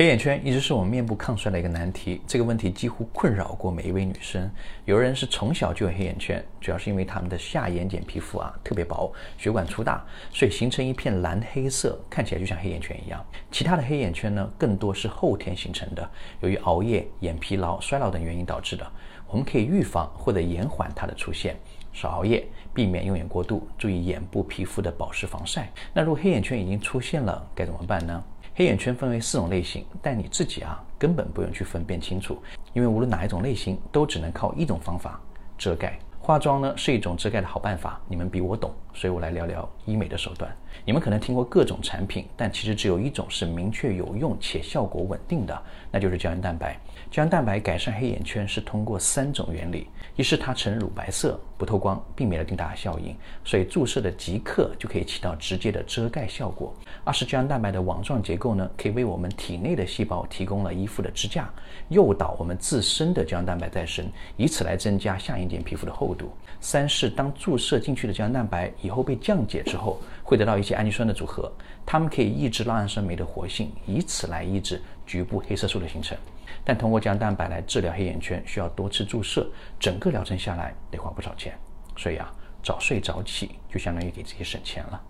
[0.00, 4.50] 黑眼圈一直是我们面部抗衰的一个难题，这个问题几乎困扰过每一位女生。
[4.86, 10.02] 有人是从小就有黑眼圈，主要是因为他们的下眼睑皮肤啊特别薄，血管粗大，
[10.32, 13.22] 所以形成一片蓝黑色，看起来就像黑眼圈一样。
[13.50, 16.10] 其他的黑眼圈呢，更多是后天形成的，
[16.40, 18.92] 由于熬夜、眼疲劳、衰老等原因导致的。
[19.28, 21.54] 我们可以预防或者延缓它的出现，
[21.92, 25.70] 少熬夜，避免用眼过度，注意眼部皮肤的保湿防晒。
[25.92, 28.24] 那如果黑眼圈已经出现了，该怎么办呢？
[28.60, 32.36] 黑眼圈分为四种类型，但你自己啊根本不用去分辨清楚，
[32.74, 35.18] 因为无论哪一种类型，都只能靠一种方法
[35.56, 35.98] 遮盖。
[36.30, 40.48] 化妆呢是一种遮盖的好办法，你们比我懂，所以我来聊聊医美的手段。
[40.84, 46.78] 你们可能听过各种产品，但其实只有一种是明确有用且效果稳定的，那就是胶原蛋白。
[47.10, 53.12] 胶原蛋白改善黑眼圈是通过三种原理：一是它呈乳白色，不透光，避免了定打效应，
[53.44, 56.72] 所以注射的即刻就可以起到直接的遮盖效果；
[57.02, 61.50] 二是胶原蛋白的网状结构呢，可以为我们体内的细胞提供了依附的支架，
[61.88, 66.30] 诱导我们自身的胶原蛋白再生，以此来增加下眼睑皮肤的厚度度。
[66.60, 71.50] 三是当注射进去的胶原蛋白以后被降解之后，会得到一些氨基酸的组合，
[71.86, 76.16] 它们可以抑制酪氨酸酶的活性，以此来抑制局部黑色素的形成。
[76.62, 81.58] 但通过胶原蛋白来治疗黑眼圈，需要多次注射，整个疗程下来得花不少钱。
[81.96, 82.30] 所以啊，
[82.62, 85.00] 早睡早起就相当于给自己省钱了。